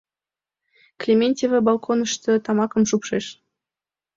[1.01, 3.25] Клементьева балконышто тамакым шупшеш.